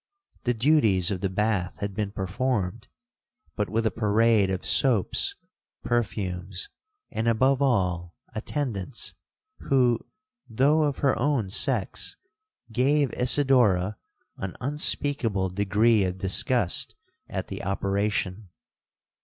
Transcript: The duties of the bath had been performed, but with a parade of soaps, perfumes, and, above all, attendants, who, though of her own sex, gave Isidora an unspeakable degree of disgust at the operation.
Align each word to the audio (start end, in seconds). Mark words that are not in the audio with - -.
The 0.45 0.55
duties 0.55 1.11
of 1.11 1.21
the 1.21 1.29
bath 1.29 1.77
had 1.77 1.93
been 1.93 2.11
performed, 2.11 2.87
but 3.55 3.69
with 3.69 3.85
a 3.85 3.91
parade 3.91 4.49
of 4.49 4.65
soaps, 4.65 5.35
perfumes, 5.83 6.69
and, 7.11 7.27
above 7.27 7.61
all, 7.61 8.15
attendants, 8.33 9.13
who, 9.59 9.99
though 10.49 10.85
of 10.85 10.97
her 11.05 11.15
own 11.19 11.51
sex, 11.51 12.17
gave 12.71 13.13
Isidora 13.13 13.97
an 14.37 14.55
unspeakable 14.59 15.49
degree 15.51 16.03
of 16.03 16.17
disgust 16.17 16.95
at 17.29 17.49
the 17.49 17.63
operation. 17.63 18.49